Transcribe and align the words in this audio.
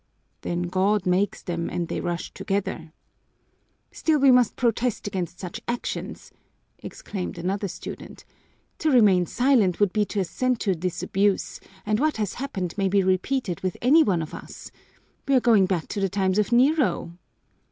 "Then 0.41 0.63
God 0.63 1.05
makes 1.05 1.43
them 1.43 1.69
and 1.69 1.87
they 1.87 2.01
rush 2.01 2.33
together!" 2.33 2.91
"Still 3.91 4.17
we 4.17 4.31
must 4.31 4.55
protest 4.55 5.05
against 5.05 5.39
such 5.39 5.61
actions," 5.67 6.31
exclaimed 6.79 7.37
another 7.37 7.67
student. 7.67 8.25
"To 8.79 8.89
remain 8.89 9.27
silent 9.27 9.79
would 9.79 9.93
be 9.93 10.03
to 10.05 10.19
assent 10.19 10.59
to 10.61 10.73
the 10.73 10.91
abuse, 11.03 11.59
and 11.85 11.99
what 11.99 12.17
has 12.17 12.33
happened 12.41 12.75
may 12.79 12.89
be 12.89 13.03
repeated 13.03 13.61
with 13.61 13.77
any 13.79 14.01
one 14.01 14.23
of 14.23 14.33
us. 14.33 14.71
We're 15.27 15.39
going 15.39 15.67
back 15.67 15.87
to 15.89 15.99
the 15.99 16.09
times 16.09 16.39
of 16.39 16.51
Nero!" 16.51 17.19